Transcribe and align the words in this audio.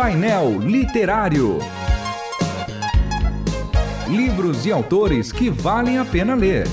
Painel 0.00 0.60
Literário. 0.60 1.58
Livros 4.08 4.64
e 4.64 4.70
autores 4.70 5.32
que 5.32 5.50
valem 5.50 5.98
a 5.98 6.04
pena 6.04 6.36
ler. 6.36 6.68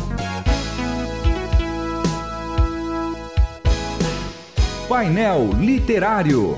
Painel 4.88 5.50
Literário. 5.60 6.56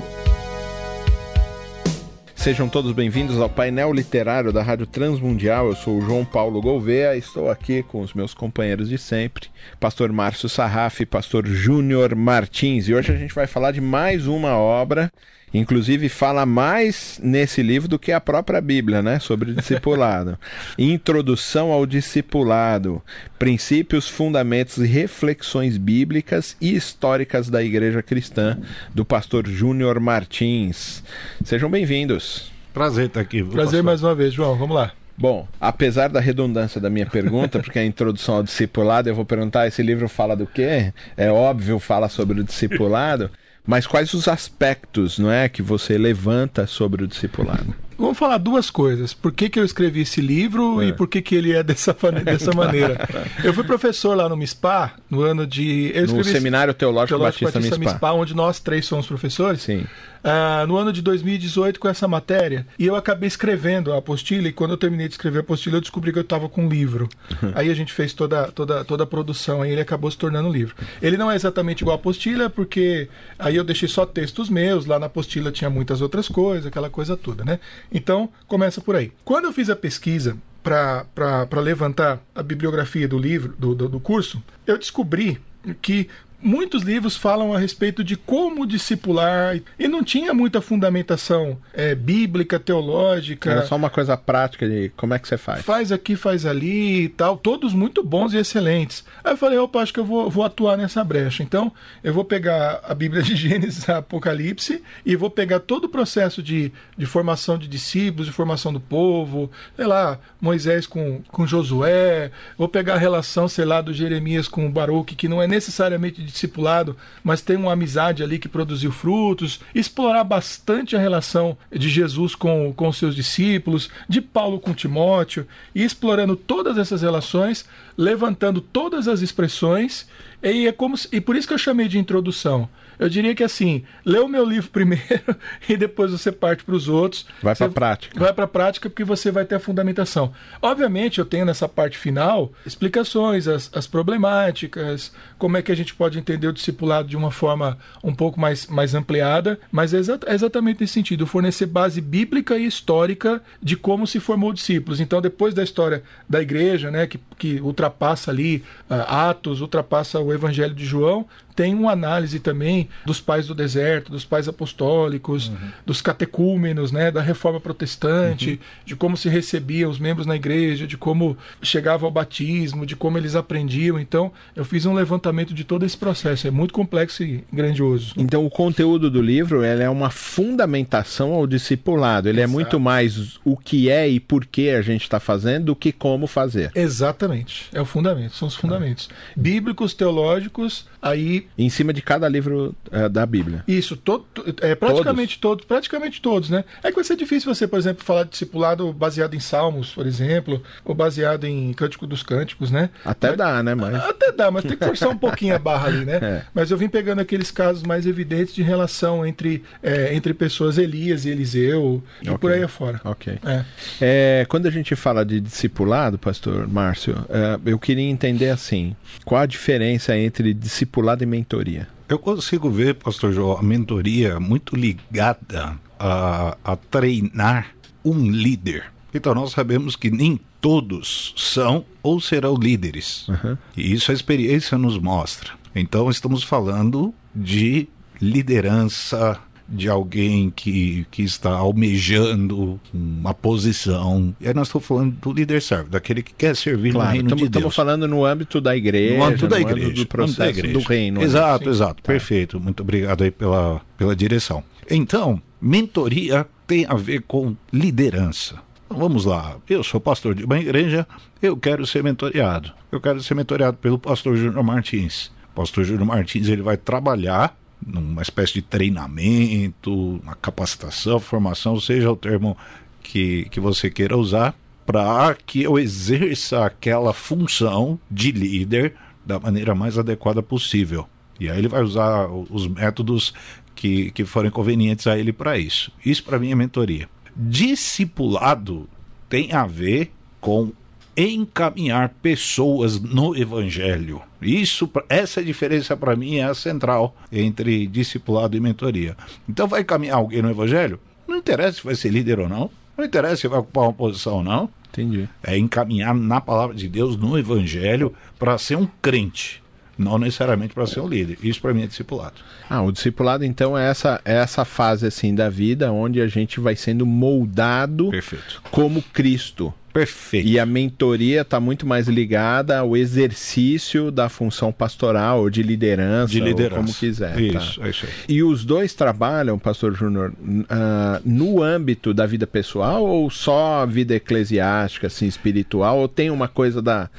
Sejam 2.36 2.68
todos 2.68 2.92
bem-vindos 2.92 3.40
ao 3.40 3.48
painel 3.48 3.90
literário 3.90 4.52
da 4.52 4.62
Rádio 4.62 4.86
Transmundial. 4.86 5.68
Eu 5.68 5.74
sou 5.74 5.96
o 5.96 6.02
João 6.02 6.22
Paulo 6.22 6.60
Gouveia, 6.60 7.16
estou 7.16 7.50
aqui 7.50 7.82
com 7.82 8.02
os 8.02 8.12
meus 8.12 8.34
companheiros 8.34 8.90
de 8.90 8.98
sempre, 8.98 9.48
pastor 9.80 10.12
Márcio 10.12 10.50
Sarraf 10.50 11.00
e 11.00 11.06
pastor 11.06 11.46
Júnior 11.46 12.14
Martins. 12.14 12.88
E 12.88 12.94
hoje 12.94 13.10
a 13.10 13.16
gente 13.16 13.34
vai 13.34 13.46
falar 13.46 13.72
de 13.72 13.80
mais 13.80 14.26
uma 14.26 14.54
obra 14.54 15.10
Inclusive 15.52 16.08
fala 16.08 16.44
mais 16.44 17.18
nesse 17.22 17.62
livro 17.62 17.88
do 17.88 17.98
que 17.98 18.12
a 18.12 18.20
própria 18.20 18.60
Bíblia, 18.60 19.02
né, 19.02 19.18
sobre 19.18 19.52
discipulado. 19.52 20.38
Introdução 20.78 21.72
ao 21.72 21.86
discipulado, 21.86 23.02
princípios, 23.38 24.08
fundamentos 24.08 24.78
e 24.78 24.86
reflexões 24.86 25.76
bíblicas 25.76 26.56
e 26.60 26.74
históricas 26.74 27.48
da 27.48 27.62
Igreja 27.62 28.02
Cristã, 28.02 28.58
do 28.94 29.04
pastor 29.04 29.46
Júnior 29.48 30.00
Martins. 30.00 31.02
Sejam 31.44 31.70
bem-vindos. 31.70 32.50
Prazer 32.72 33.06
estar 33.06 33.20
aqui. 33.20 33.42
Prazer 33.42 33.56
pastor. 33.56 33.82
mais 33.82 34.02
uma 34.02 34.14
vez, 34.14 34.32
João. 34.32 34.54
Vamos 34.56 34.76
lá. 34.76 34.92
Bom, 35.16 35.48
apesar 35.60 36.08
da 36.08 36.20
redundância 36.20 36.80
da 36.80 36.88
minha 36.88 37.06
pergunta, 37.06 37.58
porque 37.60 37.78
a 37.78 37.84
introdução 37.84 38.36
ao 38.36 38.42
discipulado, 38.42 39.08
eu 39.08 39.14
vou 39.14 39.24
perguntar: 39.24 39.66
esse 39.66 39.82
livro 39.82 40.08
fala 40.08 40.36
do 40.36 40.46
quê? 40.46 40.92
É 41.16 41.30
óbvio, 41.30 41.80
fala 41.80 42.08
sobre 42.08 42.40
o 42.40 42.44
discipulado. 42.44 43.28
Mas 43.68 43.86
quais 43.86 44.14
os 44.14 44.26
aspectos, 44.28 45.18
não 45.18 45.30
é, 45.30 45.46
que 45.46 45.60
você 45.60 45.98
levanta 45.98 46.66
sobre 46.66 47.04
o 47.04 47.06
discipulado? 47.06 47.74
Vamos 47.98 48.16
falar 48.16 48.38
duas 48.38 48.70
coisas. 48.70 49.12
Por 49.12 49.32
que, 49.32 49.48
que 49.48 49.58
eu 49.58 49.64
escrevi 49.64 50.02
esse 50.02 50.20
livro 50.20 50.80
é. 50.80 50.86
e 50.86 50.92
por 50.92 51.08
que, 51.08 51.20
que 51.20 51.34
ele 51.34 51.52
é 51.52 51.64
dessa, 51.64 51.96
dessa 52.24 52.52
maneira. 52.52 52.96
Eu 53.42 53.52
fui 53.52 53.64
professor 53.64 54.16
lá 54.16 54.28
no 54.28 54.36
MISPA, 54.36 54.92
no 55.10 55.22
ano 55.22 55.44
de. 55.44 55.90
Eu 55.92 56.06
no 56.06 56.22
Seminário 56.22 56.72
Teológico, 56.72 57.18
Teológico 57.18 57.44
Batista, 57.44 57.58
Batista 57.58 57.78
MISPA. 57.78 57.94
MISPA, 57.94 58.12
onde 58.12 58.36
nós 58.36 58.60
três 58.60 58.86
somos 58.86 59.06
professores. 59.06 59.62
Sim. 59.62 59.84
Uh, 60.18 60.66
no 60.66 60.76
ano 60.76 60.92
de 60.92 61.00
2018 61.00 61.78
com 61.78 61.88
essa 61.88 62.08
matéria. 62.08 62.66
E 62.78 62.86
eu 62.86 62.96
acabei 62.96 63.26
escrevendo 63.26 63.92
a 63.92 63.98
apostila, 63.98 64.48
e 64.48 64.52
quando 64.52 64.72
eu 64.72 64.76
terminei 64.76 65.06
de 65.06 65.14
escrever 65.14 65.38
a 65.38 65.40
apostila, 65.40 65.76
eu 65.76 65.80
descobri 65.80 66.12
que 66.12 66.18
eu 66.18 66.22
estava 66.22 66.48
com 66.48 66.66
um 66.66 66.68
livro. 66.68 67.08
aí 67.54 67.70
a 67.70 67.74
gente 67.74 67.92
fez 67.92 68.12
toda, 68.12 68.50
toda, 68.50 68.84
toda 68.84 69.04
a 69.04 69.06
produção, 69.06 69.62
aí 69.62 69.70
ele 69.70 69.80
acabou 69.80 70.10
se 70.10 70.18
tornando 70.18 70.48
um 70.48 70.52
livro. 70.52 70.74
Ele 71.00 71.16
não 71.16 71.30
é 71.30 71.36
exatamente 71.36 71.82
igual 71.82 71.96
a 71.96 71.98
apostila, 72.00 72.50
porque 72.50 73.08
aí 73.38 73.56
eu 73.56 73.64
deixei 73.64 73.88
só 73.88 74.04
textos 74.04 74.48
meus, 74.48 74.86
lá 74.86 74.98
na 74.98 75.06
apostila 75.06 75.52
tinha 75.52 75.70
muitas 75.70 76.00
outras 76.00 76.28
coisas, 76.28 76.66
aquela 76.66 76.90
coisa 76.90 77.16
toda, 77.16 77.44
né? 77.44 77.60
Então, 77.92 78.28
começa 78.46 78.80
por 78.80 78.96
aí. 78.96 79.12
Quando 79.24 79.46
eu 79.46 79.52
fiz 79.52 79.70
a 79.70 79.76
pesquisa 79.76 80.36
para 80.62 81.60
levantar 81.60 82.20
a 82.34 82.42
bibliografia 82.42 83.08
do 83.08 83.18
livro, 83.18 83.54
do, 83.58 83.74
do, 83.74 83.88
do 83.88 84.00
curso, 84.00 84.42
eu 84.66 84.76
descobri 84.76 85.40
que 85.80 86.08
muitos 86.40 86.82
livros 86.82 87.16
falam 87.16 87.52
a 87.52 87.58
respeito 87.58 88.04
de 88.04 88.16
como 88.16 88.66
discipular 88.66 89.60
e 89.78 89.88
não 89.88 90.04
tinha 90.04 90.32
muita 90.32 90.60
fundamentação 90.60 91.58
é, 91.72 91.94
bíblica, 91.94 92.58
teológica. 92.58 93.50
Era 93.50 93.66
só 93.66 93.76
uma 93.76 93.90
coisa 93.90 94.16
prática 94.16 94.68
de 94.68 94.90
como 94.96 95.14
é 95.14 95.18
que 95.18 95.26
você 95.26 95.36
faz. 95.36 95.64
Faz 95.64 95.90
aqui, 95.90 96.16
faz 96.16 96.46
ali 96.46 97.04
e 97.04 97.08
tal, 97.08 97.36
todos 97.36 97.72
muito 97.72 98.02
bons 98.02 98.32
e 98.32 98.38
excelentes. 98.38 99.04
Aí 99.22 99.32
eu 99.32 99.36
falei, 99.36 99.58
opa, 99.58 99.80
acho 99.80 99.92
que 99.92 100.00
eu 100.00 100.04
vou, 100.04 100.30
vou 100.30 100.44
atuar 100.44 100.76
nessa 100.76 101.02
brecha. 101.02 101.42
Então, 101.42 101.72
eu 102.02 102.14
vou 102.14 102.24
pegar 102.24 102.80
a 102.84 102.94
Bíblia 102.94 103.22
de 103.22 103.34
Gênesis, 103.36 103.88
Apocalipse, 103.88 104.82
e 105.04 105.16
vou 105.16 105.30
pegar 105.30 105.60
todo 105.60 105.84
o 105.84 105.88
processo 105.88 106.42
de, 106.42 106.72
de 106.96 107.06
formação 107.06 107.58
de 107.58 107.66
discípulos, 107.66 108.26
de 108.26 108.32
formação 108.32 108.72
do 108.72 108.80
povo, 108.80 109.50
sei 109.76 109.86
lá, 109.86 110.18
Moisés 110.40 110.86
com, 110.86 111.20
com 111.28 111.46
Josué, 111.46 112.30
vou 112.56 112.68
pegar 112.68 112.94
a 112.94 112.98
relação, 112.98 113.48
sei 113.48 113.64
lá, 113.64 113.80
do 113.80 113.92
Jeremias 113.92 114.46
com 114.46 114.66
o 114.66 114.70
Baruque, 114.70 115.16
que 115.16 115.28
não 115.28 115.42
é 115.42 115.46
necessariamente 115.46 116.27
discipulado, 116.32 116.96
mas 117.22 117.42
tem 117.42 117.56
uma 117.56 117.72
amizade 117.72 118.22
ali 118.22 118.38
que 118.38 118.48
produziu 118.48 118.90
frutos, 118.90 119.60
explorar 119.74 120.24
bastante 120.24 120.96
a 120.96 120.98
relação 120.98 121.56
de 121.70 121.88
Jesus 121.88 122.34
com, 122.34 122.72
com 122.72 122.92
seus 122.92 123.14
discípulos, 123.14 123.90
de 124.08 124.20
Paulo 124.20 124.60
com 124.60 124.74
Timóteo, 124.74 125.46
e 125.74 125.84
explorando 125.84 126.36
todas 126.36 126.78
essas 126.78 127.02
relações, 127.02 127.66
levantando 127.96 128.60
todas 128.60 129.08
as 129.08 129.20
expressões, 129.20 130.06
e, 130.42 130.66
é 130.66 130.72
como 130.72 130.96
se, 130.96 131.08
e 131.12 131.20
por 131.20 131.36
isso 131.36 131.48
que 131.48 131.54
eu 131.54 131.58
chamei 131.58 131.88
de 131.88 131.98
introdução 131.98 132.68
eu 132.98 133.08
diria 133.08 133.34
que 133.34 133.44
assim, 133.44 133.84
lê 134.04 134.18
o 134.18 134.28
meu 134.28 134.44
livro 134.44 134.68
primeiro 134.70 135.36
e 135.68 135.76
depois 135.76 136.10
você 136.10 136.32
parte 136.32 136.64
para 136.64 136.74
os 136.74 136.88
outros. 136.88 137.26
Vai 137.42 137.54
para 137.54 137.66
a 137.66 137.70
prática. 137.70 138.18
Vai 138.18 138.32
para 138.32 138.44
a 138.44 138.48
prática 138.48 138.90
porque 138.90 139.04
você 139.04 139.30
vai 139.30 139.44
ter 139.44 139.54
a 139.54 139.60
fundamentação. 139.60 140.32
Obviamente, 140.60 141.18
eu 141.18 141.24
tenho 141.24 141.44
nessa 141.44 141.68
parte 141.68 141.96
final 141.96 142.52
explicações, 142.66 143.46
as, 143.46 143.70
as 143.72 143.86
problemáticas, 143.86 145.12
como 145.38 145.56
é 145.56 145.62
que 145.62 145.70
a 145.70 145.76
gente 145.76 145.94
pode 145.94 146.17
entender 146.18 146.48
o 146.48 146.52
discipulado 146.52 147.08
de 147.08 147.16
uma 147.16 147.30
forma 147.30 147.78
um 148.02 148.14
pouco 148.14 148.38
mais, 148.38 148.66
mais 148.66 148.94
ampliada, 148.94 149.58
mas 149.70 149.94
é, 149.94 149.98
é 150.26 150.34
exatamente 150.34 150.80
nesse 150.80 150.92
sentido, 150.92 151.26
fornecer 151.26 151.66
base 151.66 152.00
bíblica 152.00 152.58
e 152.58 152.66
histórica 152.66 153.42
de 153.62 153.76
como 153.76 154.06
se 154.06 154.20
formou 154.20 154.52
discípulos. 154.52 155.00
Então, 155.00 155.20
depois 155.20 155.54
da 155.54 155.62
história 155.62 156.02
da 156.28 156.40
igreja, 156.40 156.90
né, 156.90 157.06
que, 157.06 157.18
que 157.38 157.60
ultrapassa 157.60 158.30
ali 158.30 158.64
uh, 158.90 158.94
Atos, 159.08 159.60
ultrapassa 159.60 160.20
o 160.20 160.32
Evangelho 160.32 160.74
de 160.74 160.84
João, 160.84 161.26
tem 161.58 161.74
uma 161.74 161.90
análise 161.90 162.38
também 162.38 162.88
dos 163.04 163.20
pais 163.20 163.48
do 163.48 163.52
deserto, 163.52 164.12
dos 164.12 164.24
pais 164.24 164.46
apostólicos, 164.46 165.48
uhum. 165.48 165.56
dos 165.84 166.00
catecúmenos, 166.00 166.92
né, 166.92 167.10
da 167.10 167.20
reforma 167.20 167.58
protestante, 167.58 168.50
uhum. 168.50 168.58
de 168.84 168.94
como 168.94 169.16
se 169.16 169.28
recebia 169.28 169.88
os 169.88 169.98
membros 169.98 170.24
na 170.24 170.36
igreja, 170.36 170.86
de 170.86 170.96
como 170.96 171.36
chegava 171.60 172.06
ao 172.06 172.12
batismo, 172.12 172.86
de 172.86 172.94
como 172.94 173.18
eles 173.18 173.34
aprendiam. 173.34 173.98
Então, 173.98 174.30
eu 174.54 174.64
fiz 174.64 174.86
um 174.86 174.94
levantamento 174.94 175.52
de 175.52 175.64
todo 175.64 175.84
esse 175.84 175.96
processo. 175.96 176.46
É 176.46 176.50
muito 176.52 176.72
complexo 176.72 177.24
e 177.24 177.42
grandioso. 177.52 178.14
Então, 178.16 178.46
o 178.46 178.50
conteúdo 178.50 179.10
do 179.10 179.20
livro 179.20 179.64
é 179.64 179.90
uma 179.90 180.10
fundamentação 180.10 181.32
ao 181.32 181.44
discipulado. 181.44 182.28
Ele 182.28 182.38
Exato. 182.38 182.52
é 182.52 182.54
muito 182.54 182.78
mais 182.78 183.40
o 183.44 183.56
que 183.56 183.90
é 183.90 184.08
e 184.08 184.20
por 184.20 184.46
que 184.46 184.70
a 184.70 184.80
gente 184.80 185.02
está 185.02 185.18
fazendo 185.18 185.64
do 185.64 185.74
que 185.74 185.90
como 185.90 186.28
fazer. 186.28 186.70
Exatamente. 186.72 187.68
É 187.72 187.80
o 187.80 187.84
fundamento. 187.84 188.36
São 188.36 188.46
os 188.46 188.54
fundamentos. 188.54 189.08
Ah. 189.10 189.32
Bíblicos, 189.34 189.92
teológicos, 189.92 190.86
aí 191.02 191.47
em 191.56 191.68
cima 191.68 191.92
de 191.92 192.02
cada 192.02 192.28
livro 192.28 192.74
é, 192.90 193.08
da 193.08 193.24
Bíblia. 193.26 193.64
Isso, 193.66 193.96
todo, 193.96 194.24
é, 194.60 194.74
praticamente 194.74 195.38
todos? 195.38 195.58
todos? 195.58 195.64
praticamente 195.66 196.20
todos, 196.20 196.50
né? 196.50 196.64
É 196.82 196.88
que 196.88 196.94
vai 196.94 197.04
ser 197.04 197.16
difícil 197.16 197.52
você, 197.52 197.66
por 197.66 197.78
exemplo, 197.78 198.04
falar 198.04 198.24
de 198.24 198.30
discipulado 198.30 198.92
baseado 198.92 199.34
em 199.34 199.40
Salmos, 199.40 199.92
por 199.92 200.06
exemplo, 200.06 200.62
ou 200.84 200.94
baseado 200.94 201.44
em 201.44 201.72
Cântico 201.72 202.06
dos 202.06 202.22
Cânticos, 202.22 202.70
né? 202.70 202.90
Até 203.04 203.28
mas, 203.28 203.38
dá, 203.38 203.62
né? 203.62 203.74
Mas... 203.74 203.94
Até 203.96 204.32
dá, 204.32 204.50
mas 204.50 204.64
tem 204.64 204.76
que 204.76 204.84
forçar 204.84 205.08
um 205.08 205.18
pouquinho 205.18 205.54
a 205.54 205.58
barra 205.58 205.88
ali, 205.88 206.04
né? 206.04 206.18
É. 206.28 206.42
Mas 206.52 206.70
eu 206.70 206.76
vim 206.76 206.88
pegando 206.88 207.20
aqueles 207.20 207.50
casos 207.50 207.84
mais 207.84 208.04
evidentes 208.04 208.54
de 208.54 208.62
relação 208.62 209.24
entre, 209.24 209.62
é, 209.82 210.14
entre 210.14 210.34
pessoas 210.34 210.76
Elias 210.76 211.24
e 211.24 211.30
Eliseu 211.30 212.02
e 212.20 212.28
okay. 212.28 212.38
por 212.38 212.52
aí 212.52 212.62
afora. 212.62 213.00
Ok. 213.04 213.38
É. 213.44 213.64
é. 214.00 214.46
quando 214.48 214.66
a 214.66 214.70
gente 214.70 214.94
fala 214.96 215.24
de 215.24 215.40
discipulado, 215.40 216.18
pastor 216.18 216.68
Márcio, 216.68 217.14
é, 217.30 217.58
eu 217.70 217.78
queria 217.78 218.04
entender 218.04 218.50
assim, 218.50 218.94
qual 219.24 219.42
a 219.42 219.46
diferença 219.46 220.16
entre 220.16 220.52
discipulado 220.52 221.22
e 221.22 221.26
mentoria? 221.38 221.88
Eu 222.08 222.18
consigo 222.18 222.70
ver, 222.70 222.94
pastor 222.94 223.32
João, 223.32 223.58
a 223.58 223.62
mentoria 223.62 224.40
muito 224.40 224.74
ligada 224.74 225.78
a, 225.98 226.56
a 226.64 226.76
treinar 226.76 227.74
um 228.04 228.30
líder. 228.30 228.84
Então 229.12 229.34
nós 229.34 229.52
sabemos 229.52 229.96
que 229.96 230.10
nem 230.10 230.40
todos 230.60 231.34
são 231.36 231.84
ou 232.02 232.20
serão 232.20 232.54
líderes. 232.54 233.26
Uhum. 233.28 233.56
E 233.76 233.92
isso 233.92 234.10
a 234.10 234.14
experiência 234.14 234.76
nos 234.76 234.98
mostra. 234.98 235.52
Então 235.74 236.10
estamos 236.10 236.42
falando 236.42 237.14
de 237.34 237.88
liderança 238.20 239.38
de 239.68 239.88
alguém 239.88 240.50
que, 240.50 241.06
que 241.10 241.22
está 241.22 241.50
almejando 241.50 242.80
uma 242.92 243.34
posição. 243.34 244.34
E 244.40 244.48
aí 244.48 244.54
nós 244.54 244.68
estamos 244.68 244.86
falando 244.86 245.12
do 245.12 245.32
líder 245.32 245.60
servo, 245.60 245.90
daquele 245.90 246.22
que 246.22 246.32
quer 246.32 246.56
servir 246.56 246.92
claro, 246.92 247.08
no 247.08 247.12
reino 247.12 247.28
tamo, 247.28 247.42
de 247.42 247.48
Deus. 247.48 247.56
Estamos 247.56 247.76
falando 247.76 248.08
no 248.08 248.24
âmbito 248.24 248.60
da 248.60 248.74
igreja, 248.74 249.18
no 249.18 249.24
âmbito 249.24 249.46
da 249.46 249.60
igreja, 249.60 249.92
do 249.92 250.06
processo 250.06 250.38
da 250.38 250.48
igreja. 250.48 250.72
do 250.72 250.80
reino. 250.80 251.22
Exato, 251.22 251.66
né? 251.66 251.70
exato. 251.70 252.02
Tá. 252.02 252.06
Perfeito. 252.06 252.58
Muito 252.58 252.82
obrigado 252.82 253.22
aí 253.22 253.30
pela, 253.30 253.80
pela 253.98 254.16
direção. 254.16 254.64
Então, 254.90 255.40
mentoria 255.60 256.46
tem 256.66 256.86
a 256.86 256.94
ver 256.94 257.22
com 257.22 257.54
liderança. 257.70 258.56
Então, 258.86 258.98
vamos 258.98 259.26
lá, 259.26 259.56
eu 259.68 259.84
sou 259.84 260.00
pastor 260.00 260.34
de 260.34 260.44
uma 260.44 260.58
igreja, 260.58 261.06
eu 261.42 261.56
quero 261.58 261.86
ser 261.86 262.02
mentoreado. 262.02 262.72
Eu 262.90 263.00
quero 263.00 263.22
ser 263.22 263.34
mentoreado 263.34 263.76
pelo 263.76 263.98
pastor 263.98 264.34
Júnior 264.34 264.64
Martins. 264.64 265.30
O 265.52 265.56
pastor 265.56 265.84
Júnior 265.84 266.06
Martins 266.06 266.48
ele 266.48 266.62
vai 266.62 266.78
trabalhar 266.78 267.54
numa 267.84 268.22
espécie 268.22 268.54
de 268.54 268.62
treinamento, 268.62 270.20
uma 270.22 270.34
capacitação, 270.34 271.20
formação, 271.20 271.78
seja 271.80 272.10
o 272.10 272.16
termo 272.16 272.56
que, 273.02 273.46
que 273.50 273.60
você 273.60 273.90
queira 273.90 274.16
usar, 274.16 274.54
para 274.84 275.34
que 275.34 275.62
eu 275.62 275.78
exerça 275.78 276.64
aquela 276.64 277.12
função 277.12 277.98
de 278.10 278.32
líder 278.32 278.94
da 279.24 279.38
maneira 279.38 279.74
mais 279.74 279.98
adequada 279.98 280.42
possível. 280.42 281.06
E 281.38 281.48
aí 281.48 281.58
ele 281.58 281.68
vai 281.68 281.82
usar 281.82 282.26
os 282.26 282.66
métodos 282.66 283.32
que, 283.74 284.10
que 284.10 284.24
forem 284.24 284.50
convenientes 284.50 285.06
a 285.06 285.16
ele 285.16 285.32
para 285.32 285.58
isso. 285.58 285.92
Isso 286.04 286.24
para 286.24 286.38
mim 286.38 286.50
é 286.50 286.54
mentoria. 286.54 287.08
Discipulado 287.36 288.88
tem 289.28 289.52
a 289.52 289.66
ver 289.66 290.10
com 290.40 290.72
encaminhar 291.18 292.10
pessoas 292.22 293.00
no 293.00 293.36
evangelho. 293.36 294.22
Isso, 294.40 294.88
essa 295.08 295.42
diferença 295.42 295.96
para 295.96 296.14
mim 296.14 296.36
é 296.36 296.44
a 296.44 296.54
central 296.54 297.16
entre 297.32 297.86
discipulado 297.88 298.56
e 298.56 298.60
mentoria. 298.60 299.16
Então 299.48 299.66
vai 299.66 299.80
encaminhar 299.80 300.16
alguém 300.16 300.40
no 300.40 300.50
evangelho? 300.50 301.00
Não 301.26 301.36
interessa 301.36 301.78
se 301.78 301.84
vai 301.84 301.96
ser 301.96 302.10
líder 302.10 302.38
ou 302.38 302.48
não. 302.48 302.70
Não 302.96 303.04
interessa 303.04 303.36
se 303.36 303.48
vai 303.48 303.58
ocupar 303.58 303.84
uma 303.84 303.92
posição 303.92 304.34
ou 304.36 304.44
não. 304.44 304.70
Entendi. 304.90 305.28
É 305.42 305.58
encaminhar 305.58 306.14
na 306.14 306.40
palavra 306.40 306.74
de 306.74 306.88
Deus, 306.88 307.16
no 307.16 307.38
evangelho, 307.38 308.14
para 308.38 308.56
ser 308.56 308.76
um 308.76 308.86
crente 309.02 309.62
não 309.98 310.16
necessariamente 310.16 310.72
para 310.72 310.86
ser 310.86 311.00
um 311.00 311.08
líder. 311.08 311.36
Isso 311.42 311.60
para 311.60 311.74
mim 311.74 311.82
é 311.82 311.86
discipulado. 311.86 312.36
Ah, 312.70 312.80
o 312.82 312.92
discipulado 312.92 313.44
então 313.44 313.76
é 313.76 313.90
essa, 313.90 314.20
é 314.24 314.36
essa 314.36 314.64
fase 314.64 315.06
assim 315.06 315.34
da 315.34 315.50
vida 315.50 315.90
onde 315.90 316.20
a 316.20 316.28
gente 316.28 316.60
vai 316.60 316.76
sendo 316.76 317.04
moldado 317.04 318.10
Perfeito. 318.10 318.62
como 318.70 319.02
Cristo. 319.02 319.74
Perfeito. 319.98 320.46
E 320.46 320.60
a 320.60 320.64
mentoria 320.64 321.40
está 321.40 321.58
muito 321.58 321.84
mais 321.84 322.06
ligada 322.06 322.78
ao 322.78 322.96
exercício 322.96 324.12
da 324.12 324.28
função 324.28 324.70
pastoral 324.70 325.40
ou 325.40 325.50
de 325.50 325.60
liderança, 325.60 326.32
de 326.32 326.38
liderança. 326.38 326.76
como 326.76 326.94
quiser. 326.94 327.34
Tá? 327.34 327.40
Isso, 327.40 327.80
tá? 327.80 327.88
isso 327.88 328.06
aí. 328.06 328.12
E 328.28 328.42
os 328.44 328.64
dois 328.64 328.94
trabalham, 328.94 329.58
pastor 329.58 329.94
Júnior, 329.94 330.32
uh, 330.40 331.20
no 331.24 331.60
âmbito 331.60 332.14
da 332.14 332.26
vida 332.26 332.46
pessoal 332.46 333.04
ou 333.04 333.28
só 333.28 333.84
vida 333.86 334.14
eclesiástica, 334.14 335.08
assim, 335.08 335.26
espiritual, 335.26 335.98
ou 335.98 336.06
tem 336.06 336.30
uma 336.30 336.46
coisa 336.46 336.80
da, 336.80 337.10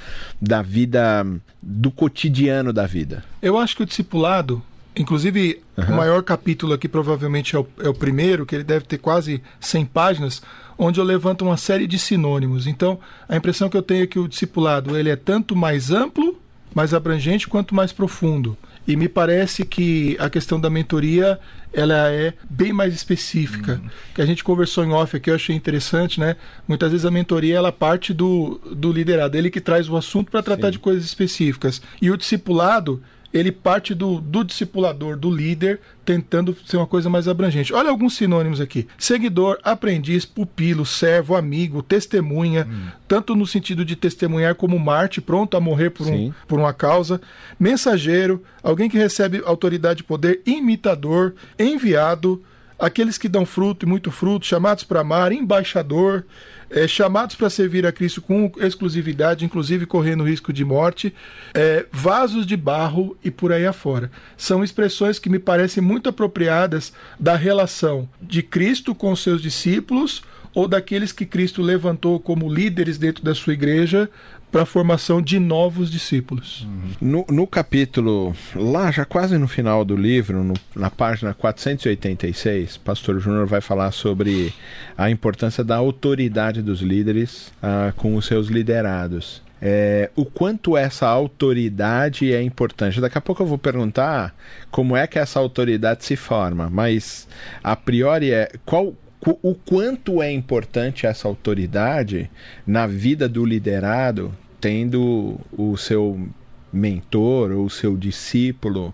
da 0.42 0.62
vida, 0.62 1.28
do 1.62 1.92
cotidiano 1.92 2.72
da 2.72 2.88
vida? 2.88 3.26
Eu 3.42 3.58
acho 3.58 3.76
que 3.76 3.84
o 3.84 3.86
discipulado 3.86 4.64
Inclusive, 5.00 5.62
uhum. 5.78 5.86
o 5.86 5.96
maior 5.96 6.22
capítulo 6.22 6.74
aqui 6.74 6.90
provavelmente 6.90 7.56
é 7.56 7.60
o, 7.60 7.66
é 7.82 7.88
o, 7.88 7.94
primeiro, 7.94 8.46
que 8.46 8.54
ele 8.54 8.66
deve 8.66 8.84
ter 8.84 8.98
quase 8.98 9.42
100 9.62 9.86
páginas, 9.86 10.42
onde 10.78 11.00
eu 11.00 11.06
levanto 11.06 11.46
uma 11.46 11.56
série 11.56 11.88
de 11.88 11.98
sinônimos. 11.98 12.68
Então, 12.68 13.00
a 13.28 13.38
impressão 13.38 13.70
que 13.70 13.78
eu 13.78 13.82
tenho 13.82 14.04
é 14.04 14.08
que 14.08 14.20
o 14.20 14.28
discipulado 14.28 14.98
ele 14.98 15.10
é 15.10 15.16
tanto 15.16 15.56
mais 15.56 15.90
amplo, 15.90 16.38
mais 16.76 16.94
abrangente, 16.94 17.48
quanto 17.48 17.74
mais 17.74 17.94
profundo. 17.94 18.58
E 18.86 18.98
me 18.98 19.08
parece 19.08 19.66
que 19.66 20.18
a 20.20 20.30
questão 20.30 20.60
da 20.60 20.70
mentoria 20.70 21.40
ela 21.72 22.12
é 22.12 22.34
bem 22.50 22.74
mais 22.74 22.94
específica. 22.94 23.80
Uhum. 23.82 23.90
Que 24.16 24.22
a 24.22 24.26
gente 24.26 24.44
conversou 24.44 24.84
em 24.84 24.92
off 24.92 25.16
aqui, 25.16 25.30
eu 25.30 25.36
achei 25.36 25.56
interessante, 25.56 26.20
né? 26.20 26.36
Muitas 26.68 26.92
vezes 26.92 27.06
a 27.06 27.12
mentoria 27.12 27.56
ela 27.56 27.72
parte 27.72 28.14
do, 28.14 28.60
do 28.76 28.92
liderado, 28.92 29.38
ele 29.38 29.50
que 29.50 29.62
traz 29.62 29.88
o 29.88 29.96
assunto 29.96 30.30
para 30.30 30.44
tratar 30.44 30.68
Sim. 30.68 30.72
de 30.74 30.80
coisas 30.80 31.06
específicas. 31.06 31.82
E 32.02 32.12
o 32.12 32.18
discipulado 32.18 33.02
ele 33.34 33.52
parte 33.52 33.94
do, 33.94 34.20
do 34.20 34.44
discipulador, 34.44 35.16
do 35.16 35.30
líder, 35.30 35.80
tentando 36.04 36.56
ser 36.66 36.78
uma 36.78 36.88
coisa 36.88 37.10
mais 37.10 37.28
abrangente. 37.28 37.74
Olha 37.74 37.90
alguns 37.90 38.16
sinônimos 38.16 38.60
aqui: 38.60 38.88
seguidor, 38.98 39.60
aprendiz, 39.64 40.26
pupilo, 40.26 40.86
servo, 40.86 41.36
amigo, 41.36 41.84
testemunha, 41.84 42.68
hum. 42.70 42.88
tanto 43.08 43.36
no 43.36 43.46
sentido 43.46 43.86
de 43.86 43.96
testemunhar 43.96 44.56
como 44.56 44.80
Marte, 44.80 45.22
pronto 45.22 45.56
a 45.56 45.60
morrer 45.60 45.92
por, 45.92 46.08
um, 46.08 46.34
por 46.48 46.60
uma 46.60 46.74
causa, 46.74 47.22
mensageiro, 47.60 48.44
alguém 48.64 48.90
que 48.90 48.98
recebe 48.98 49.42
autoridade 49.46 50.02
e 50.02 50.06
poder, 50.06 50.42
imitador, 50.46 51.36
enviado, 51.58 52.42
aqueles 52.80 53.18
que 53.18 53.28
dão 53.28 53.46
fruto 53.46 53.86
e 53.86 53.90
muito 53.90 54.10
fruto, 54.10 54.46
chamados 54.46 54.84
para 54.84 55.02
amar, 55.02 55.32
embaixador, 55.32 56.26
é, 56.70 56.88
chamados 56.88 57.36
para 57.36 57.50
servir 57.50 57.86
a 57.86 57.92
Cristo 57.92 58.22
com 58.22 58.52
exclusividade, 58.58 59.46
inclusive 59.46 59.86
correndo 59.86 60.24
risco 60.24 60.54
de 60.54 60.64
morte, 60.64 61.14
é, 61.54 61.86
vasos 61.92 62.46
de 62.46 62.56
barro 62.56 63.18
e 63.24 63.32
por 63.32 63.52
aí 63.52 63.66
afora. 63.66 64.12
São 64.38 64.64
expressões 64.64 65.20
que 65.20 65.30
me 65.30 65.40
parecem 65.40 65.82
muito 65.82 66.10
apropriadas 66.10 66.94
da 67.20 67.36
relação 67.36 68.08
de 68.22 68.44
Cristo 68.44 68.94
com 68.94 69.16
seus 69.16 69.42
discípulos 69.42 70.22
ou 70.54 70.68
daqueles 70.68 71.12
que 71.12 71.26
Cristo 71.26 71.62
levantou 71.62 72.20
como 72.20 72.52
líderes 72.52 72.98
dentro 72.98 73.24
da 73.24 73.36
sua 73.36 73.54
igreja 73.54 74.10
para 74.52 74.64
a 74.64 74.66
formação 74.66 75.22
de 75.22 75.40
novos 75.40 75.92
discípulos. 75.92 76.68
No, 77.00 77.26
no, 77.30 77.46
capítulo, 77.46 78.36
lá 78.56 78.92
já 78.92 79.06
quase 79.06 79.38
no 79.38 79.48
final 79.48 79.86
do 79.86 79.96
livro, 79.96 80.44
no, 80.44 80.54
na 80.76 80.90
página 80.90 81.34
486, 81.34 82.78
Pastor 82.78 83.20
Júnior 83.20 83.46
vai 83.46 83.62
falar 83.62 83.92
sobre 83.92 84.54
a 84.98 85.10
importância 85.10 85.64
da 85.64 85.76
autoridade 85.76 86.62
dos 86.62 86.82
líderes 86.82 87.52
ah, 87.62 87.94
com 87.96 88.16
os 88.16 88.26
seus 88.26 88.48
liderados. 88.48 89.42
É, 89.62 90.10
o 90.16 90.24
quanto 90.24 90.78
essa 90.78 91.06
autoridade 91.08 92.34
é 92.34 92.42
importante. 92.42 93.02
Daqui 93.02 93.18
a 93.18 93.22
pouco 93.22 93.44
eu 93.44 93.48
vou 93.48 93.58
perguntar 93.58 94.34
como 94.72 94.96
é 94.96 95.06
que 95.06 95.20
essa 95.20 95.40
autoridade 95.40 96.06
se 96.06 96.16
forma, 96.16 96.70
mas 96.70 97.28
a 97.62 97.76
priori 97.76 98.32
é 98.32 98.52
qual 98.66 98.94
o 99.26 99.54
quanto 99.54 100.22
é 100.22 100.32
importante 100.32 101.06
essa 101.06 101.28
autoridade 101.28 102.30
na 102.66 102.88
vida 102.88 103.28
do 103.28 103.46
liderado, 103.46 104.34
tendo 104.62 105.40
o 105.52 105.76
seu 105.78 106.28
mentor 106.72 107.52
ou 107.52 107.66
o 107.66 107.70
seu 107.70 107.98
discípulo 107.98 108.94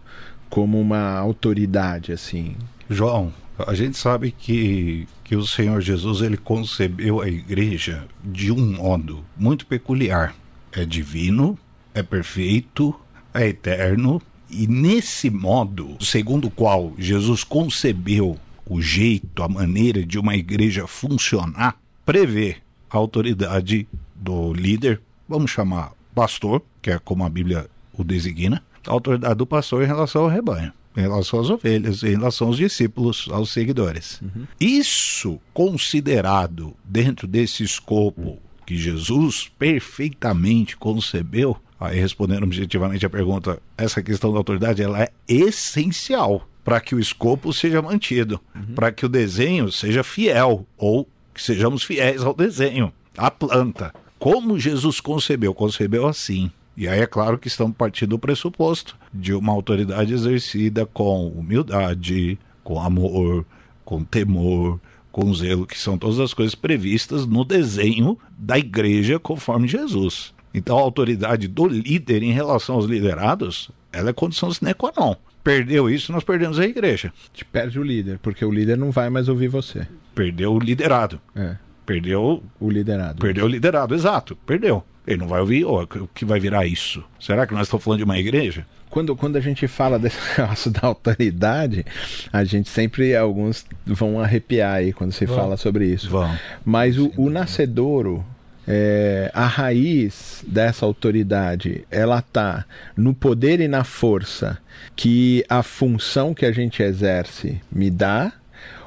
como 0.50 0.80
uma 0.80 1.12
autoridade 1.12 2.12
assim. 2.12 2.56
João, 2.89 3.33
a 3.57 3.74
gente 3.74 3.98
sabe 3.98 4.31
que, 4.31 5.07
que 5.24 5.36
o 5.36 5.45
Senhor 5.45 5.81
Jesus 5.81 6.22
ele 6.22 6.38
concebeu 6.38 7.21
a 7.21 7.28
igreja 7.28 8.06
de 8.24 8.51
um 8.51 8.74
modo 8.74 9.24
muito 9.38 9.66
peculiar. 9.66 10.36
É 10.71 10.86
divino, 10.86 11.57
é 11.94 12.04
perfeito, 12.04 12.94
é 13.33 13.48
eterno, 13.48 14.21
e 14.50 14.68
nesse 14.68 15.30
modo, 15.30 15.98
segundo 16.00 16.48
o 16.48 16.51
qual 16.51 16.94
Jesus 16.98 17.44
concebeu 17.44 18.38
o 18.67 18.81
jeito, 18.81 19.44
a 19.44 19.47
maneira 19.47 20.06
de 20.06 20.17
uma 20.17 20.35
igreja 20.35 20.88
funcionar, 20.88 21.77
prevê 22.06 22.57
a 22.89 22.97
autoridade 22.97 23.88
do 24.15 24.53
líder, 24.53 25.01
vamos 25.27 25.51
chamar 25.51 25.91
pastor, 26.13 26.62
que 26.81 26.91
é 26.91 27.00
como 27.00 27.25
a 27.25 27.29
Bíblia 27.29 27.67
o 27.94 28.03
designa, 28.03 28.63
a 28.88 28.91
autoridade 28.91 29.35
do 29.35 29.45
pastor 29.45 29.83
em 29.83 29.88
relação 29.88 30.23
ao 30.23 30.29
rebanho, 30.29 30.71
em 30.95 31.01
relação 31.01 31.39
às 31.39 31.50
ovelhas, 31.50 32.03
em 32.03 32.12
relação 32.12 32.47
aos 32.47 32.57
discípulos, 32.57 33.27
aos 33.31 33.51
seguidores. 33.51 34.21
Uhum. 34.21 34.45
Isso 34.59 35.39
considerado 35.53 36.75
dentro 36.83 37.27
desse 37.27 37.63
escopo 37.63 38.39
que 38.65 38.77
Jesus 38.77 39.51
perfeitamente 39.59 40.75
concebeu, 40.75 41.56
aí 41.79 42.00
respondendo 42.00 42.44
objetivamente 42.44 43.06
a 43.06 43.09
pergunta, 43.09 43.61
essa 43.77 44.01
questão 44.01 44.31
da 44.31 44.38
autoridade 44.38 44.81
ela 44.81 45.01
é 45.01 45.11
essencial 45.27 46.47
para 46.65 46.81
que 46.81 46.95
o 46.95 46.99
escopo 46.99 47.54
seja 47.54 47.80
mantido, 47.80 48.42
uhum. 48.56 48.73
para 48.73 48.92
que 48.92 49.06
o 49.06 49.09
desenho 49.09 49.71
seja 49.71 50.04
fiel 50.04 50.66
ou 50.75 51.07
que 51.31 51.42
sejamos 51.42 51.83
fiéis 51.83 52.23
ao 52.23 52.33
desenho, 52.33 52.92
à 53.16 53.30
planta. 53.30 53.94
Como 54.18 54.57
Jesus 54.57 54.99
concebeu? 54.99 55.54
Concebeu 55.54 56.07
assim. 56.07 56.51
E 56.75 56.87
aí 56.87 56.99
é 56.99 57.06
claro 57.06 57.37
que 57.37 57.47
estamos 57.47 57.78
partindo 57.78 58.09
do 58.09 58.19
pressuposto 58.19 58.97
de 59.13 59.31
uma 59.31 59.54
autoridade 59.54 60.11
exercida 60.11 60.87
com 60.87 61.28
humildade, 61.28 62.40
com 62.63 62.81
amor, 62.81 63.45
com 63.85 64.04
temor, 64.04 64.80
com 65.11 65.31
zelo, 65.35 65.68
que 65.68 65.78
são 65.78 65.99
todas 65.99 66.19
as 66.19 66.33
coisas 66.33 66.56
previstas 66.56 67.28
no 67.28 67.45
desenho 67.45 68.18
da 68.37 68.57
igreja 68.57 69.19
conforme 69.19 69.68
Jesus. 69.68 70.33
Então 70.51 70.78
a 70.80 70.81
autoridade 70.81 71.47
do 71.47 71.68
líder 71.68 72.23
em 72.23 72.31
relação 72.31 72.75
aos 72.75 72.85
liderados, 72.85 73.69
ela 73.95 74.09
é 74.09 74.14
condição 74.14 74.52
sine 74.52 74.73
qua 74.73 74.92
non 74.97 75.16
perdeu 75.45 75.87
isso, 75.87 76.11
nós 76.11 76.23
perdemos 76.23 76.57
a 76.59 76.66
igreja. 76.66 77.14
Te 77.31 77.45
perde 77.45 77.80
o 77.80 77.83
líder, 77.83 78.18
porque 78.18 78.44
o 78.44 78.52
líder 78.52 78.75
não 78.75 78.90
vai 78.90 79.11
mais 79.11 79.30
ouvir 79.30 79.47
você. 79.47 79.87
Perdeu 80.16 80.52
o 80.52 80.59
liderado. 80.59 81.21
É. 81.35 81.56
Perdeu 81.85 82.44
o 82.59 82.69
liderado. 82.69 83.21
Perdeu 83.21 83.45
o 83.45 83.47
liderado, 83.47 83.94
exato. 83.94 84.35
Perdeu. 84.37 84.83
Ele 85.06 85.18
não 85.18 85.28
vai 85.28 85.40
ouvir. 85.40 85.64
Oh, 85.64 85.83
o 85.83 86.07
que 86.07 86.25
vai 86.25 86.40
virar 86.40 86.66
isso? 86.66 87.04
Será 87.19 87.45
que 87.45 87.54
nós 87.54 87.68
estamos 87.68 87.83
falando 87.83 87.99
de 87.99 88.04
uma 88.04 88.18
igreja? 88.18 88.66
Quando, 88.90 89.16
quando 89.16 89.35
a 89.35 89.40
gente 89.40 89.68
fala 89.68 89.99
desse 89.99 90.18
negócio 90.35 90.71
da 90.71 90.80
autoridade, 90.87 91.85
a 92.33 92.44
gente 92.44 92.68
sempre, 92.68 93.16
alguns 93.16 93.68
vão 93.85 94.19
arrepiar 94.19 94.78
aí 94.78 94.94
quando 94.94 95.11
se 95.11 95.28
Vão. 95.28 95.35
fala 95.35 95.57
sobre 95.57 95.85
isso. 95.85 96.09
Vão. 96.09 96.35
Mas 96.64 96.97
o, 96.97 97.11
o 97.16 97.30
nascedouro, 97.30 98.25
é, 98.68 99.30
a 99.34 99.45
raiz 99.45 100.44
dessa 100.48 100.86
autoridade 100.86 101.86
ela 101.92 102.19
está 102.19 102.66
no 102.98 103.14
poder 103.14 103.60
e 103.60 103.68
na 103.68 103.84
força 103.84 104.57
que 104.95 105.45
a 105.48 105.62
função 105.62 106.34
que 106.34 106.45
a 106.45 106.52
gente 106.52 106.81
exerce 106.81 107.62
me 107.72 107.90
dá 107.90 108.34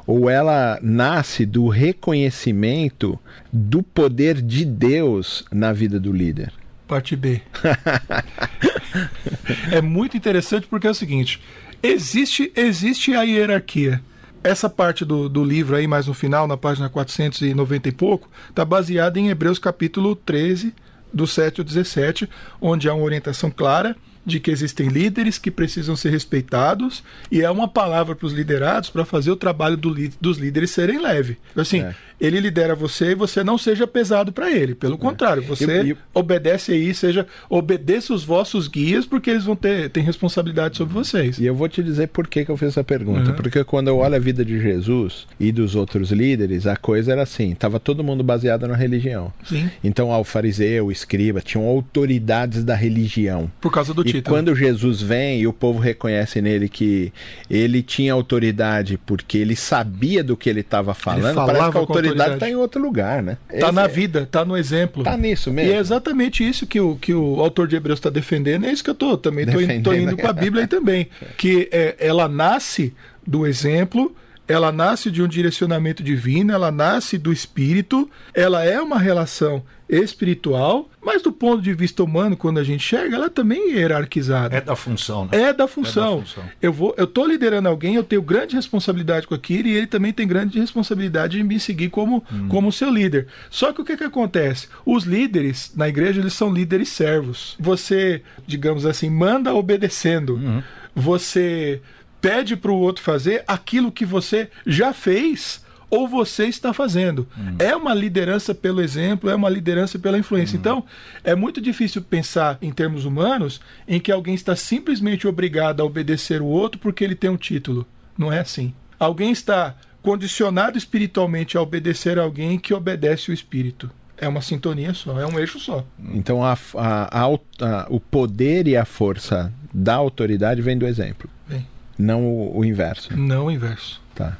ou 0.06 0.28
ela 0.28 0.78
nasce 0.82 1.44
do 1.44 1.68
reconhecimento 1.68 3.18
do 3.52 3.82
poder 3.82 4.40
de 4.40 4.64
Deus 4.64 5.44
na 5.52 5.72
vida 5.72 6.00
do 6.00 6.12
líder? 6.12 6.50
Parte 6.86 7.14
B. 7.14 7.42
é 9.70 9.82
muito 9.82 10.16
interessante 10.16 10.66
porque 10.66 10.86
é 10.86 10.90
o 10.90 10.94
seguinte: 10.94 11.40
existe, 11.82 12.50
existe 12.56 13.14
a 13.14 13.22
hierarquia 13.22 14.00
essa 14.48 14.68
parte 14.68 15.04
do, 15.04 15.28
do 15.28 15.44
livro 15.44 15.76
aí, 15.76 15.86
mais 15.86 16.06
no 16.06 16.14
final, 16.14 16.46
na 16.46 16.56
página 16.56 16.88
490 16.88 17.88
e 17.88 17.92
pouco, 17.92 18.28
está 18.48 18.64
baseada 18.64 19.18
em 19.18 19.28
Hebreus 19.28 19.58
capítulo 19.58 20.16
13, 20.16 20.74
do 21.12 21.26
7 21.26 21.60
ao 21.60 21.64
17, 21.64 22.28
onde 22.60 22.88
há 22.88 22.94
uma 22.94 23.04
orientação 23.04 23.50
clara 23.50 23.96
de 24.24 24.38
que 24.38 24.50
existem 24.50 24.88
líderes 24.88 25.38
que 25.38 25.50
precisam 25.50 25.96
ser 25.96 26.10
respeitados 26.10 27.02
e 27.30 27.40
é 27.40 27.50
uma 27.50 27.66
palavra 27.66 28.14
para 28.14 28.26
os 28.26 28.32
liderados 28.32 28.90
para 28.90 29.04
fazer 29.04 29.30
o 29.30 29.36
trabalho 29.36 29.76
do, 29.76 29.94
dos 30.20 30.36
líderes 30.36 30.70
serem 30.70 31.00
leve. 31.00 31.38
Assim, 31.56 31.80
é. 31.80 31.94
Ele 32.20 32.40
lidera 32.40 32.74
você 32.74 33.12
e 33.12 33.14
você 33.14 33.44
não 33.44 33.56
seja 33.56 33.86
pesado 33.86 34.32
para 34.32 34.50
ele. 34.50 34.74
Pelo 34.74 34.94
é. 34.94 34.98
contrário, 34.98 35.42
você 35.42 35.96
obedece 36.12 36.72
aí, 36.72 36.92
seja 36.92 37.26
obedeça 37.48 38.12
os 38.12 38.24
vossos 38.24 38.68
guias 38.68 39.06
porque 39.06 39.30
eles 39.30 39.44
vão 39.44 39.56
ter 39.56 39.88
têm 39.90 40.02
responsabilidade 40.02 40.76
sobre 40.76 40.94
vocês. 40.94 41.38
E 41.38 41.46
eu 41.46 41.54
vou 41.54 41.68
te 41.68 41.82
dizer 41.82 42.08
por 42.08 42.26
que, 42.26 42.44
que 42.44 42.50
eu 42.50 42.56
fiz 42.56 42.68
essa 42.68 42.84
pergunta. 42.84 43.30
Uhum. 43.30 43.36
Porque 43.36 43.62
quando 43.64 43.88
eu 43.88 43.98
olho 43.98 44.16
a 44.16 44.18
vida 44.18 44.44
de 44.44 44.60
Jesus 44.60 45.26
e 45.38 45.52
dos 45.52 45.74
outros 45.74 46.10
líderes, 46.10 46.66
a 46.66 46.76
coisa 46.76 47.12
era 47.12 47.22
assim: 47.22 47.54
tava 47.54 47.78
todo 47.78 48.02
mundo 48.02 48.22
baseado 48.22 48.66
na 48.66 48.74
religião. 48.74 49.32
Sim. 49.44 49.70
Então, 49.82 50.10
o 50.10 50.24
fariseu, 50.24 50.86
o 50.86 50.92
escriba, 50.92 51.40
tinham 51.40 51.66
autoridades 51.66 52.64
da 52.64 52.74
religião. 52.74 53.50
Por 53.60 53.72
causa 53.72 53.94
do 53.94 54.02
e 54.02 54.04
título. 54.04 54.36
quando 54.36 54.54
Jesus 54.54 55.00
vem 55.00 55.40
e 55.40 55.46
o 55.46 55.52
povo 55.52 55.78
reconhece 55.78 56.40
nele 56.40 56.68
que 56.68 57.12
ele 57.48 57.82
tinha 57.82 58.12
autoridade 58.12 58.98
porque 59.06 59.38
ele 59.38 59.54
sabia 59.54 60.24
do 60.24 60.36
que 60.36 60.48
ele 60.48 60.60
estava 60.60 60.94
falando, 60.94 61.36
parece 61.36 61.70
que 61.70 61.76
a 61.76 61.80
autoridade 61.80 62.07
está 62.12 62.48
em 62.48 62.54
outro 62.54 62.80
lugar, 62.80 63.22
né? 63.22 63.36
Está 63.50 63.72
na 63.72 63.86
vida, 63.86 64.22
está 64.22 64.44
no 64.44 64.56
exemplo. 64.56 65.02
Está 65.02 65.16
nisso 65.16 65.52
mesmo. 65.52 65.70
E 65.70 65.74
é 65.74 65.78
exatamente 65.78 66.46
isso 66.46 66.66
que 66.66 66.80
o, 66.80 66.96
que 66.96 67.14
o 67.14 67.40
autor 67.40 67.68
de 67.68 67.76
Hebreus 67.76 67.98
está 67.98 68.10
defendendo, 68.10 68.66
é 68.66 68.72
isso 68.72 68.84
que 68.84 68.90
eu 68.90 68.94
tô, 68.94 69.16
também 69.16 69.46
estou 69.46 69.94
indo 69.94 70.16
com 70.16 70.26
a 70.26 70.32
Bíblia 70.32 70.62
aí 70.64 70.68
também. 70.68 71.08
Que 71.36 71.68
é, 71.72 71.96
ela 71.98 72.28
nasce 72.28 72.94
do 73.26 73.46
exemplo 73.46 74.14
ela 74.48 74.72
nasce 74.72 75.10
de 75.10 75.22
um 75.22 75.28
direcionamento 75.28 76.02
divino, 76.02 76.52
ela 76.52 76.72
nasce 76.72 77.18
do 77.18 77.32
espírito, 77.32 78.10
ela 78.32 78.64
é 78.64 78.80
uma 78.80 78.98
relação 78.98 79.62
espiritual, 79.88 80.90
mas 81.02 81.22
do 81.22 81.32
ponto 81.32 81.62
de 81.62 81.72
vista 81.72 82.02
humano, 82.02 82.36
quando 82.36 82.58
a 82.58 82.64
gente 82.64 82.82
chega, 82.82 83.16
ela 83.16 83.30
também 83.30 83.72
é 83.72 83.78
hierarquizada. 83.78 84.54
É 84.54 84.60
da 84.60 84.76
função, 84.76 85.24
né? 85.24 85.30
É 85.32 85.52
da 85.52 85.66
função. 85.66 86.16
É 86.16 86.16
da 86.16 86.22
função. 86.22 86.44
Eu 86.60 86.72
vou, 86.72 86.94
eu 86.98 87.06
tô 87.06 87.26
liderando 87.26 87.68
alguém, 87.68 87.94
eu 87.94 88.04
tenho 88.04 88.20
grande 88.20 88.54
responsabilidade 88.54 89.26
com 89.26 89.34
aquilo 89.34 89.68
e 89.68 89.76
ele 89.76 89.86
também 89.86 90.12
tem 90.12 90.26
grande 90.26 90.58
responsabilidade 90.58 91.40
em 91.40 91.42
me 91.42 91.58
seguir 91.58 91.88
como 91.88 92.22
hum. 92.30 92.48
como 92.48 92.70
seu 92.70 92.90
líder. 92.90 93.28
Só 93.48 93.72
que 93.72 93.80
o 93.80 93.84
que 93.84 93.96
que 93.96 94.04
acontece? 94.04 94.68
Os 94.84 95.04
líderes 95.04 95.72
na 95.74 95.88
igreja, 95.88 96.20
eles 96.20 96.34
são 96.34 96.52
líderes 96.52 96.90
servos. 96.90 97.56
Você, 97.58 98.22
digamos 98.46 98.84
assim, 98.84 99.08
manda 99.08 99.54
obedecendo. 99.54 100.34
Uhum. 100.34 100.62
Você 100.94 101.80
pede 102.20 102.56
para 102.56 102.70
o 102.70 102.78
outro 102.78 103.02
fazer 103.02 103.44
aquilo 103.46 103.92
que 103.92 104.04
você 104.04 104.50
já 104.66 104.92
fez 104.92 105.62
ou 105.90 106.06
você 106.06 106.46
está 106.46 106.72
fazendo. 106.72 107.26
Hum. 107.38 107.56
É 107.58 107.74
uma 107.74 107.94
liderança 107.94 108.54
pelo 108.54 108.82
exemplo, 108.82 109.30
é 109.30 109.34
uma 109.34 109.48
liderança 109.48 109.98
pela 109.98 110.18
influência. 110.18 110.56
Hum. 110.56 110.60
Então, 110.60 110.84
é 111.24 111.34
muito 111.34 111.60
difícil 111.60 112.02
pensar 112.02 112.58
em 112.60 112.70
termos 112.70 113.04
humanos 113.04 113.60
em 113.86 113.98
que 113.98 114.12
alguém 114.12 114.34
está 114.34 114.54
simplesmente 114.54 115.26
obrigado 115.26 115.80
a 115.80 115.84
obedecer 115.84 116.42
o 116.42 116.46
outro 116.46 116.78
porque 116.78 117.02
ele 117.02 117.14
tem 117.14 117.30
um 117.30 117.36
título. 117.36 117.86
Não 118.16 118.32
é 118.32 118.40
assim. 118.40 118.74
Alguém 118.98 119.30
está 119.30 119.76
condicionado 120.02 120.76
espiritualmente 120.76 121.56
a 121.56 121.62
obedecer 121.62 122.18
alguém 122.18 122.58
que 122.58 122.74
obedece 122.74 123.30
o 123.30 123.34
espírito. 123.34 123.90
É 124.16 124.26
uma 124.26 124.42
sintonia 124.42 124.92
só, 124.94 125.20
é 125.20 125.26
um 125.26 125.38
eixo 125.38 125.60
só. 125.60 125.84
Então 126.12 126.42
a, 126.42 126.58
a, 126.74 127.22
a, 127.24 127.86
o 127.88 128.00
poder 128.00 128.66
e 128.66 128.76
a 128.76 128.84
força 128.84 129.52
da 129.72 129.94
autoridade 129.94 130.60
vem 130.60 130.76
do 130.76 130.86
exemplo. 130.86 131.30
Vem. 131.46 131.64
Não 131.98 132.24
o, 132.24 132.58
o 132.58 132.64
inverso. 132.64 133.16
Não 133.16 133.46
o 133.46 133.50
inverso. 133.50 134.00
Tá. 134.14 134.36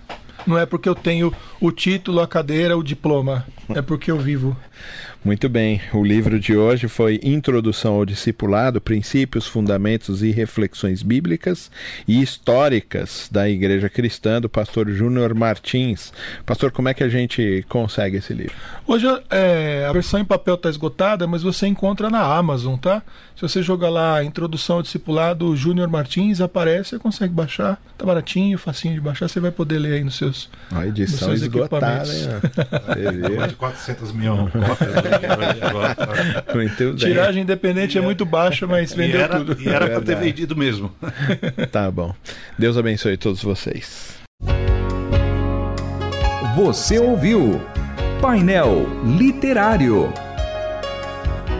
Não 0.46 0.56
é 0.56 0.64
porque 0.64 0.88
eu 0.88 0.94
tenho 0.94 1.34
o 1.60 1.72
título, 1.72 2.20
a 2.20 2.28
cadeira, 2.28 2.76
o 2.76 2.82
diploma. 2.82 3.44
É 3.74 3.82
porque 3.82 4.10
eu 4.10 4.18
vivo. 4.18 4.56
Muito 5.24 5.48
bem. 5.48 5.80
O 5.92 6.04
livro 6.04 6.38
de 6.38 6.56
hoje 6.56 6.86
foi 6.86 7.18
Introdução 7.24 7.94
ao 7.94 8.06
Discipulado: 8.06 8.80
Princípios, 8.80 9.48
Fundamentos 9.48 10.22
e 10.22 10.30
Reflexões 10.30 11.02
Bíblicas 11.02 11.70
e 12.06 12.22
Históricas 12.22 13.28
da 13.30 13.48
Igreja 13.48 13.88
Cristã, 13.88 14.40
do 14.40 14.48
pastor 14.48 14.88
Júnior 14.90 15.34
Martins. 15.34 16.12
Pastor, 16.46 16.70
como 16.70 16.88
é 16.88 16.94
que 16.94 17.02
a 17.02 17.08
gente 17.08 17.64
consegue 17.68 18.18
esse 18.18 18.32
livro? 18.32 18.54
Hoje 18.86 19.06
é, 19.28 19.86
a 19.88 19.92
versão 19.92 20.20
em 20.20 20.24
papel 20.24 20.54
está 20.54 20.70
esgotada, 20.70 21.26
mas 21.26 21.42
você 21.42 21.66
encontra 21.66 22.08
na 22.08 22.22
Amazon, 22.22 22.76
tá? 22.76 23.02
Se 23.34 23.42
você 23.42 23.62
jogar 23.62 23.90
lá 23.90 24.22
Introdução 24.24 24.76
ao 24.76 24.82
Discipulado 24.82 25.54
Júnior 25.56 25.88
Martins, 25.88 26.40
aparece, 26.40 26.90
você 26.90 26.98
consegue 26.98 27.34
baixar. 27.34 27.80
Tá 27.96 28.06
baratinho, 28.06 28.56
facinho 28.58 28.94
de 28.94 29.00
baixar, 29.00 29.28
você 29.28 29.40
vai 29.40 29.50
poder 29.50 29.78
ler 29.78 29.94
aí 29.94 30.04
nos 30.04 30.16
seus. 30.16 30.48
A 30.72 30.86
edição 30.86 31.28
nos 31.28 31.40
seus 31.40 31.42
esgotada, 31.42 32.08
hein? 32.14 33.36
Mais 33.36 33.50
de 33.50 33.56
400 33.56 34.12
mil 34.12 34.48
Tiragem 36.96 37.42
independente 37.42 37.98
é 37.98 38.00
muito 38.00 38.24
baixa, 38.24 38.66
mas 38.66 38.92
vendeu 38.92 39.20
e 39.20 39.22
era, 39.22 39.38
tudo. 39.38 39.56
E 39.60 39.68
era 39.68 39.88
para 39.88 40.00
ter 40.00 40.16
vendido 40.16 40.56
mesmo. 40.56 40.92
tá 41.70 41.90
bom. 41.90 42.14
Deus 42.58 42.76
abençoe 42.76 43.16
todos 43.16 43.42
vocês. 43.42 44.18
Você 46.56 46.98
ouviu 46.98 47.60
Painel 48.20 48.86
Literário. 49.04 50.12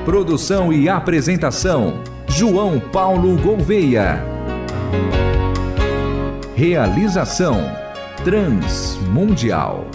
Produção 0.05 0.73
e 0.73 0.89
apresentação: 0.89 2.03
João 2.27 2.81
Paulo 2.81 3.37
Gouveia. 3.37 4.25
Realização: 6.57 7.71
Transmundial. 8.25 9.87